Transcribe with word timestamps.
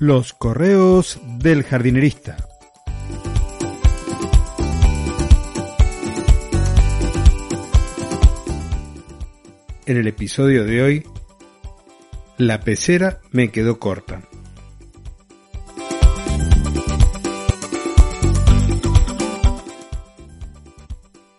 Los 0.00 0.32
correos 0.32 1.20
del 1.36 1.62
jardinerista. 1.62 2.38
En 9.84 9.98
el 9.98 10.06
episodio 10.06 10.64
de 10.64 10.82
hoy, 10.82 11.06
la 12.38 12.60
pecera 12.60 13.20
me 13.30 13.50
quedó 13.50 13.78
corta. 13.78 14.26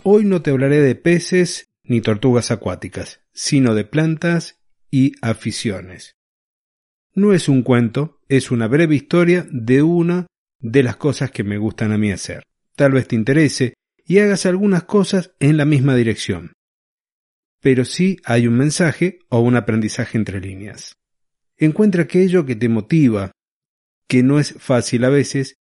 Hoy 0.04 0.24
no 0.26 0.44
te 0.44 0.52
hablaré 0.52 0.82
de 0.82 0.94
peces 0.94 1.72
ni 1.84 2.00
tortugas 2.00 2.52
acuáticas, 2.52 3.22
sino 3.34 3.74
de 3.74 3.86
plantas 3.86 4.60
y 4.92 5.14
aficiones. 5.24 6.16
No 7.16 7.34
es 7.34 7.50
un 7.50 7.64
cuento, 7.64 8.21
es 8.32 8.50
una 8.50 8.70
breve 8.70 8.96
historia 8.96 9.46
de 9.52 9.84
una 9.84 10.26
de 10.58 10.84
las 10.84 10.96
cosas 10.96 11.32
que 11.32 11.44
me 11.44 11.58
gustan 11.58 11.92
a 11.92 11.98
mí 11.98 12.14
hacer. 12.14 12.44
Tal 12.78 12.94
vez 12.94 13.06
te 13.10 13.18
interese 13.18 13.74
y 14.06 14.20
hagas 14.20 14.46
algunas 14.46 14.84
cosas 14.84 15.34
en 15.42 15.58
la 15.58 15.66
misma 15.66 15.98
dirección. 15.98 16.54
Pero 17.60 17.84
sí 17.84 18.20
hay 18.24 18.48
un 18.48 18.56
mensaje 18.56 19.20
o 19.28 19.42
un 19.42 19.58
aprendizaje 19.58 20.18
entre 20.18 20.40
líneas. 20.40 20.96
Encuentra 21.58 22.04
aquello 22.04 22.46
que 22.46 22.56
te 22.56 22.70
motiva, 22.70 23.34
que 24.08 24.24
no 24.24 24.40
es 24.40 24.54
fácil 24.58 25.04
a 25.04 25.10
veces, 25.10 25.56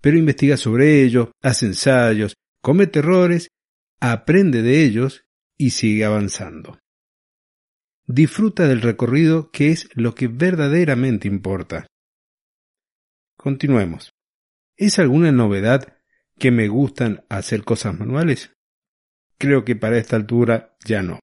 pero 0.00 0.18
investiga 0.18 0.56
sobre 0.56 1.04
ello, 1.04 1.30
haz 1.42 1.62
ensayos, 1.62 2.34
comete 2.60 2.98
errores, 2.98 3.50
aprende 4.00 4.62
de 4.62 4.82
ellos 4.82 5.22
y 5.56 5.70
sigue 5.70 6.04
avanzando. 6.04 6.80
Disfruta 8.08 8.66
del 8.66 8.82
recorrido 8.82 9.52
que 9.52 9.70
es 9.70 9.88
lo 9.94 10.16
que 10.16 10.26
verdaderamente 10.26 11.28
importa. 11.28 11.86
Continuemos. 13.46 14.12
¿Es 14.76 14.98
alguna 14.98 15.30
novedad 15.30 15.98
que 16.36 16.50
me 16.50 16.66
gustan 16.66 17.24
hacer 17.28 17.62
cosas 17.62 17.96
manuales? 17.96 18.50
Creo 19.38 19.64
que 19.64 19.76
para 19.76 19.98
esta 19.98 20.16
altura 20.16 20.76
ya 20.84 21.04
no. 21.04 21.20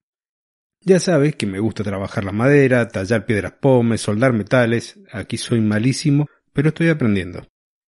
Ya 0.79 1.01
sabes 1.01 1.35
que 1.35 1.45
me 1.47 1.59
gusta 1.59 1.83
trabajar 1.83 2.23
la 2.23 2.31
madera, 2.31 2.87
tallar 2.87 3.25
piedras 3.25 3.55
pomes, 3.59 3.99
soldar 3.99 4.31
metales, 4.31 5.01
aquí 5.11 5.35
soy 5.35 5.59
malísimo, 5.59 6.29
pero 6.53 6.69
estoy 6.69 6.87
aprendiendo. 6.87 7.45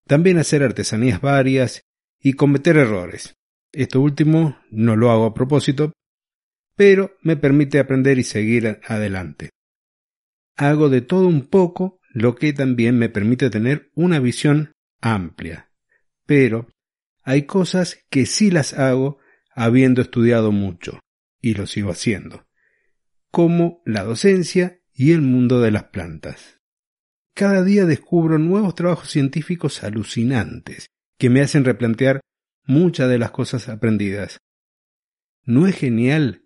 También 0.08 0.38
hacer 0.38 0.64
artesanías 0.64 1.20
varias 1.20 1.82
y 2.18 2.32
cometer 2.32 2.78
errores. 2.78 3.36
Esto 3.74 4.00
último 4.00 4.58
no 4.70 4.96
lo 4.96 5.12
hago 5.12 5.26
a 5.26 5.34
propósito, 5.34 5.92
pero 6.78 7.18
me 7.22 7.36
permite 7.36 7.80
aprender 7.80 8.18
y 8.18 8.24
seguir 8.24 8.80
adelante. 8.88 9.50
Hago 10.56 10.88
de 10.88 11.02
todo 11.02 11.28
un 11.28 11.48
poco, 11.48 12.00
lo 12.14 12.36
que 12.36 12.54
también 12.54 12.98
me 12.98 13.10
permite 13.10 13.50
tener 13.50 13.92
una 13.96 14.20
visión 14.20 14.74
amplia. 15.00 15.72
Pero 16.26 16.68
hay 17.24 17.44
cosas 17.44 18.06
que 18.10 18.26
sí 18.26 18.52
las 18.52 18.74
hago 18.74 19.20
habiendo 19.54 20.02
estudiado 20.02 20.52
mucho, 20.52 21.00
y 21.42 21.54
lo 21.54 21.68
sigo 21.68 21.92
haciendo, 21.92 22.48
como 23.30 23.82
la 23.86 24.04
docencia 24.04 24.82
y 24.94 25.12
el 25.12 25.22
mundo 25.22 25.62
de 25.62 25.72
las 25.72 25.86
plantas. 25.86 26.60
Cada 27.34 27.64
día 27.64 27.86
descubro 27.86 28.38
nuevos 28.38 28.76
trabajos 28.76 29.10
científicos 29.10 29.84
alucinantes 29.84 30.88
que 31.18 31.30
me 31.30 31.42
hacen 31.42 31.64
replantear 31.64 32.22
muchas 32.66 33.10
de 33.10 33.20
las 33.20 33.32
cosas 33.32 33.70
aprendidas. 33.70 34.40
¿No 35.44 35.68
es 35.68 35.76
genial 35.76 36.46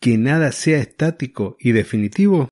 que 0.00 0.18
nada 0.18 0.52
sea 0.52 0.78
estático 0.78 1.56
y 1.58 1.72
definitivo? 1.72 2.48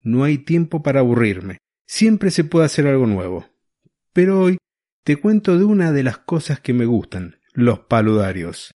No 0.00 0.24
hay 0.24 0.38
tiempo 0.38 0.82
para 0.82 1.00
aburrirme. 1.00 1.58
Siempre 1.86 2.30
se 2.30 2.44
puede 2.44 2.66
hacer 2.66 2.86
algo 2.86 3.06
nuevo. 3.06 3.48
Pero 4.12 4.40
hoy 4.40 4.58
te 5.04 5.16
cuento 5.16 5.58
de 5.58 5.64
una 5.64 5.92
de 5.92 6.02
las 6.02 6.18
cosas 6.18 6.60
que 6.60 6.72
me 6.72 6.86
gustan, 6.86 7.40
los 7.52 7.80
paludarios. 7.80 8.72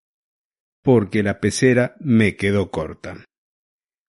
Porque 0.83 1.23
la 1.23 1.39
pecera 1.39 1.95
me 1.99 2.35
quedó 2.35 2.71
corta. 2.71 3.25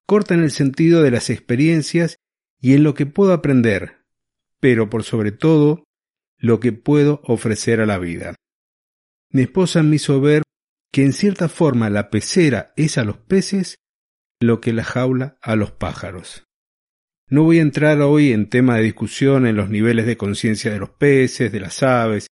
Corta 0.07 0.35
en 0.35 0.43
el 0.43 0.51
sentido 0.51 1.03
de 1.03 1.11
las 1.11 1.31
experiencias 1.31 2.17
y 2.61 2.75
en 2.75 2.83
lo 2.83 2.95
que 2.95 3.07
puedo 3.07 3.33
aprender, 3.33 4.05
pero 4.61 4.91
por 4.91 5.05
sobre 5.05 5.33
todo, 5.33 5.85
lo 6.37 6.61
que 6.61 6.73
puedo 6.73 7.21
ofrecer 7.25 7.81
a 7.81 7.87
la 7.87 7.99
vida. 7.99 8.35
Mi 9.31 9.43
esposa 9.43 9.83
me 9.83 9.97
hizo 9.97 10.21
ver 10.21 10.43
que 10.93 11.05
en 11.05 11.13
cierta 11.13 11.49
forma 11.49 11.89
la 11.91 12.11
pecera 12.11 12.73
es 12.77 12.99
a 12.99 13.05
los 13.05 13.17
peces 13.19 13.77
lo 14.41 14.61
que 14.61 14.73
la 14.73 14.85
jaula 14.85 15.39
a 15.41 15.55
los 15.55 15.71
pájaros. 15.71 16.45
No 17.31 17.45
voy 17.45 17.61
a 17.61 17.63
entrar 17.63 18.01
hoy 18.01 18.33
en 18.33 18.49
tema 18.49 18.77
de 18.77 18.83
discusión 18.83 19.47
en 19.47 19.55
los 19.55 19.71
niveles 19.71 20.05
de 20.05 20.17
conciencia 20.17 20.73
de 20.73 20.81
los 20.81 20.91
peces, 20.91 21.53
de 21.53 21.61
las 21.61 21.81
aves, 21.85 22.27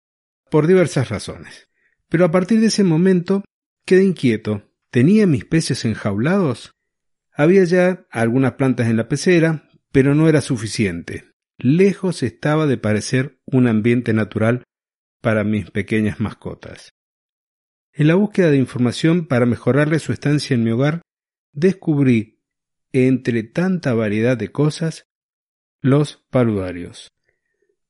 por 0.50 0.66
diversas 0.66 1.08
razones. 1.08 1.68
Pero 2.08 2.24
a 2.24 2.32
partir 2.32 2.60
de 2.60 2.66
ese 2.66 2.82
momento 2.82 3.44
quedé 3.86 4.02
inquieto. 4.02 4.64
¿Tenía 4.90 5.28
mis 5.28 5.44
peces 5.44 5.84
enjaulados? 5.84 6.72
Había 7.32 7.62
ya 7.62 8.06
algunas 8.10 8.54
plantas 8.54 8.88
en 8.88 8.96
la 8.96 9.06
pecera, 9.06 9.70
pero 9.92 10.16
no 10.16 10.28
era 10.28 10.40
suficiente. 10.40 11.30
Lejos 11.58 12.24
estaba 12.24 12.66
de 12.66 12.78
parecer 12.78 13.40
un 13.46 13.68
ambiente 13.68 14.12
natural 14.12 14.64
para 15.20 15.44
mis 15.44 15.70
pequeñas 15.70 16.18
mascotas. 16.18 16.90
En 17.92 18.08
la 18.08 18.16
búsqueda 18.16 18.50
de 18.50 18.56
información 18.56 19.26
para 19.26 19.46
mejorarle 19.46 20.00
su 20.00 20.12
estancia 20.12 20.54
en 20.54 20.64
mi 20.64 20.72
hogar, 20.72 21.02
descubrí, 21.52 22.37
entre 22.92 23.42
tanta 23.42 23.94
variedad 23.94 24.36
de 24.36 24.50
cosas, 24.50 25.08
los 25.80 26.24
paludarios, 26.30 27.12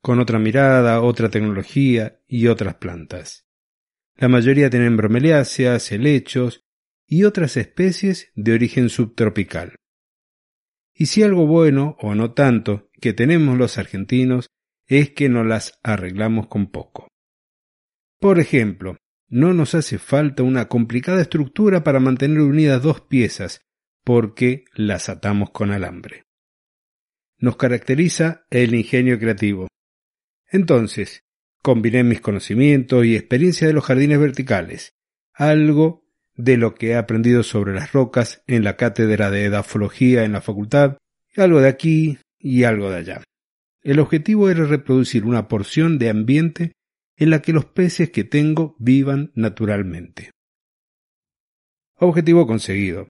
con 0.01 0.21
otra 0.21 0.39
mirada, 0.39 1.01
otra 1.01 1.29
tecnología 1.31 2.21
y 2.27 2.49
otras 2.49 2.77
plantas. 2.77 3.47
La 4.17 4.29
mayoría 4.29 4.69
tienen 4.69 4.97
bromeliáceas, 4.97 5.93
helechos 5.93 6.65
y 7.07 7.25
otras 7.25 7.57
especies 7.57 8.33
de 8.35 8.53
origen 8.53 8.89
subtropical. 8.89 9.77
Y 10.93 11.07
si 11.07 11.23
algo 11.23 11.47
bueno, 11.47 11.97
o 12.01 12.15
no 12.15 12.33
tanto, 12.33 12.91
que 13.01 13.13
tenemos 13.13 13.57
los 13.57 13.79
argentinos, 13.79 14.49
es 14.87 15.11
que 15.11 15.29
nos 15.29 15.47
las 15.47 15.79
arreglamos 15.85 16.49
con 16.49 16.71
poco. 16.71 17.09
Por 18.19 18.41
ejemplo, 18.41 18.97
no 19.29 19.55
nos 19.55 19.75
hace 19.75 19.99
falta 19.99 20.43
una 20.43 20.67
complicada 20.67 21.21
estructura 21.21 21.85
para 21.85 22.01
mantener 22.01 22.41
unidas 22.41 22.83
dos 22.83 23.01
piezas, 23.03 23.61
porque 24.05 24.65
las 24.75 25.09
atamos 25.09 25.51
con 25.51 25.71
alambre. 25.71 26.25
Nos 27.39 27.57
caracteriza 27.57 28.47
el 28.51 28.75
ingenio 28.75 29.19
creativo. 29.19 29.69
Entonces, 30.51 31.25
combiné 31.63 32.03
mis 32.05 32.21
conocimientos 32.21 33.05
y 33.05 33.17
experiencia 33.17 33.67
de 33.67 33.73
los 33.73 33.85
jardines 33.85 34.19
verticales, 34.19 34.95
algo 35.33 36.05
de 36.35 36.57
lo 36.57 36.75
que 36.75 36.89
he 36.89 36.97
aprendido 36.97 37.43
sobre 37.43 37.75
las 37.75 37.93
rocas 37.93 38.43
en 38.47 38.65
la 38.65 38.77
cátedra 38.77 39.31
de 39.31 39.45
edafología 39.45 40.25
en 40.25 40.33
la 40.33 40.41
facultad, 40.41 40.99
algo 41.37 41.61
de 41.61 41.69
aquí 41.69 42.19
y 42.39 42.65
algo 42.65 42.91
de 42.91 42.97
allá. 42.97 43.23
El 43.83 44.01
objetivo 44.01 44.49
era 44.51 44.65
reproducir 44.65 45.25
una 45.25 45.49
porción 45.49 45.99
de 45.99 46.11
ambiente 46.11 46.73
en 47.17 47.31
la 47.31 47.43
que 47.43 47.53
los 47.53 47.65
peces 47.65 48.11
que 48.11 48.25
tengo 48.25 48.77
vivan 48.79 49.33
naturalmente. 49.35 50.31
Objetivo 51.97 52.47
conseguido. 52.47 53.09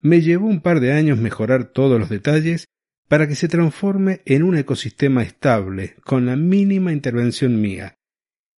Me 0.00 0.20
llevó 0.20 0.46
un 0.46 0.60
par 0.60 0.80
de 0.80 0.92
años 0.92 1.18
mejorar 1.18 1.72
todos 1.72 1.98
los 1.98 2.08
detalles 2.08 2.68
para 3.08 3.26
que 3.26 3.34
se 3.34 3.48
transforme 3.48 4.20
en 4.26 4.42
un 4.42 4.56
ecosistema 4.56 5.22
estable 5.22 5.96
con 6.04 6.26
la 6.26 6.36
mínima 6.36 6.92
intervención 6.92 7.60
mía 7.60 7.98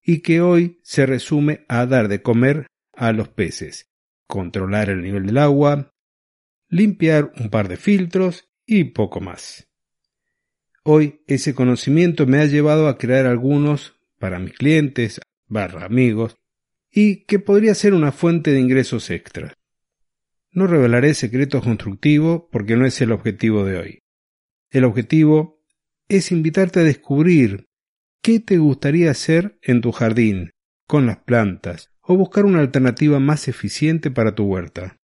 y 0.03 0.19
que 0.19 0.41
hoy 0.41 0.79
se 0.81 1.05
resume 1.05 1.65
a 1.67 1.85
dar 1.85 2.07
de 2.07 2.21
comer 2.21 2.67
a 2.93 3.13
los 3.13 3.29
peces, 3.29 3.89
controlar 4.27 4.89
el 4.89 5.01
nivel 5.01 5.27
del 5.27 5.37
agua, 5.37 5.93
limpiar 6.67 7.31
un 7.39 7.49
par 7.49 7.67
de 7.67 7.77
filtros 7.77 8.49
y 8.65 8.85
poco 8.85 9.21
más. 9.21 9.67
Hoy 10.83 11.21
ese 11.27 11.53
conocimiento 11.53 12.25
me 12.25 12.39
ha 12.39 12.45
llevado 12.45 12.87
a 12.87 12.97
crear 12.97 13.27
algunos 13.27 13.99
para 14.17 14.39
mis 14.39 14.53
clientes, 14.53 15.21
barra 15.47 15.85
amigos, 15.85 16.37
y 16.91 17.25
que 17.25 17.39
podría 17.39 17.75
ser 17.75 17.93
una 17.93 18.11
fuente 18.11 18.51
de 18.51 18.59
ingresos 18.59 19.09
extra. 19.11 19.53
No 20.51 20.67
revelaré 20.67 21.13
secretos 21.13 21.63
constructivos 21.63 22.43
porque 22.51 22.75
no 22.75 22.85
es 22.85 22.99
el 23.01 23.11
objetivo 23.11 23.65
de 23.65 23.77
hoy. 23.77 23.99
El 24.71 24.83
objetivo 24.83 25.61
es 26.07 26.31
invitarte 26.31 26.79
a 26.79 26.83
descubrir 26.83 27.67
qué 28.21 28.39
te 28.39 28.57
gustaría 28.57 29.11
hacer 29.11 29.57
en 29.61 29.81
tu 29.81 29.91
jardín, 29.91 30.51
con 30.87 31.05
las 31.05 31.19
plantas, 31.19 31.91
o 32.01 32.17
buscar 32.17 32.45
una 32.45 32.59
alternativa 32.59 33.19
más 33.19 33.47
eficiente 33.47 34.09
para 34.09 34.33
tu 34.33 34.45
huerta. 34.45 34.97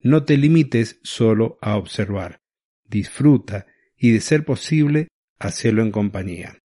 No 0.00 0.24
te 0.24 0.36
limites 0.36 1.00
solo 1.02 1.58
a 1.62 1.76
observar. 1.76 2.40
Disfruta 2.84 3.66
y, 3.96 4.12
de 4.12 4.20
ser 4.20 4.44
posible, 4.44 5.08
hacerlo 5.38 5.82
en 5.82 5.90
compañía. 5.90 6.58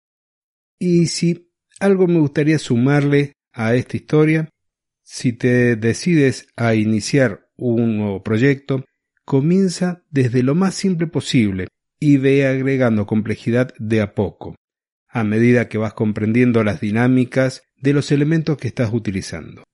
Y 0.78 1.06
si 1.06 1.52
algo 1.78 2.06
me 2.06 2.18
gustaría 2.18 2.58
sumarle 2.58 3.34
a 3.52 3.74
esta 3.74 3.96
historia, 3.96 4.48
si 5.02 5.32
te 5.32 5.76
decides 5.76 6.48
a 6.56 6.74
iniciar 6.74 7.43
un 7.56 7.98
nuevo 7.98 8.22
proyecto, 8.22 8.84
comienza 9.24 10.02
desde 10.10 10.42
lo 10.42 10.54
más 10.54 10.74
simple 10.74 11.06
posible 11.06 11.68
y 11.98 12.18
ve 12.18 12.46
agregando 12.46 13.06
complejidad 13.06 13.72
de 13.78 14.00
a 14.00 14.14
poco, 14.14 14.56
a 15.08 15.24
medida 15.24 15.68
que 15.68 15.78
vas 15.78 15.94
comprendiendo 15.94 16.62
las 16.64 16.80
dinámicas 16.80 17.62
de 17.76 17.92
los 17.92 18.12
elementos 18.12 18.58
que 18.58 18.68
estás 18.68 18.92
utilizando. 18.92 19.64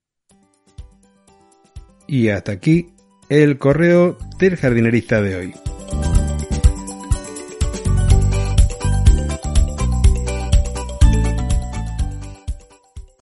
Y 2.06 2.28
hasta 2.28 2.52
aquí 2.52 2.88
el 3.28 3.58
correo 3.58 4.18
del 4.38 4.56
jardinerista 4.56 5.22
de 5.22 5.36
hoy. 5.36 5.69